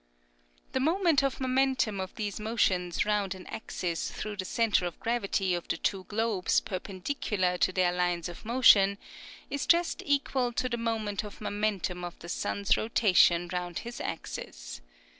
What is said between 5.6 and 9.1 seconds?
the two globes perpendicular to their lines of motion,